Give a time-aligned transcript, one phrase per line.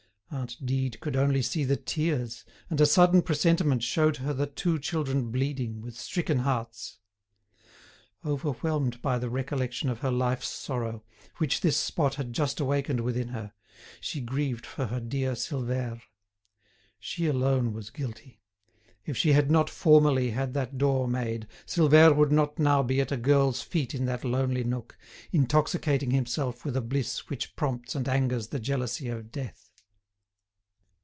[0.33, 4.79] Aunt Dide could only see the tears, and a sudden presentiment showed her the two
[4.79, 6.99] children bleeding, with stricken hearts.
[8.23, 11.03] Overwhelmed by the recollection of her life's sorrow,
[11.39, 13.51] which this spot had just awakened within her,
[13.99, 16.01] she grieved for her dear Silvère.
[16.97, 18.39] She alone was guilty;
[19.05, 23.11] if she had not formerly had that door made Silvère would not now be at
[23.11, 24.97] a girl's feet in that lonely nook,
[25.33, 29.67] intoxicating himself with a bliss which prompts and angers the jealousy of death.